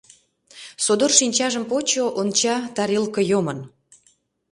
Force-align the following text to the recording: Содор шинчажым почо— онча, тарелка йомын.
Содор 0.85 1.11
шинчажым 1.17 1.63
почо— 1.71 2.05
онча, 2.19 2.55
тарелка 2.75 3.21
йомын. 3.31 3.59